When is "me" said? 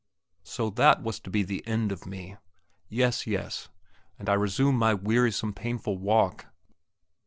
2.07-2.35